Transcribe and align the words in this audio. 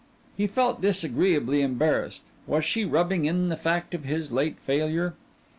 He 0.35 0.47
felt 0.47 0.81
disagreeably 0.81 1.61
embarrassed. 1.61 2.23
Was 2.47 2.65
she 2.65 2.85
rubbing 2.85 3.25
in 3.25 3.49
the 3.49 3.55
fact 3.55 3.93
of 3.93 4.03
his 4.03 4.31
late 4.31 4.57
failure? 4.65 5.13